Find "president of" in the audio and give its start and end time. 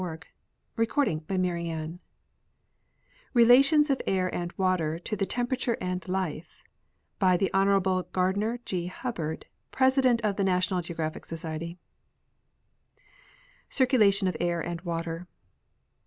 9.71-10.37